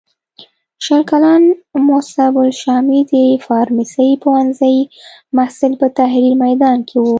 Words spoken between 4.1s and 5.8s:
پوهنځي محصل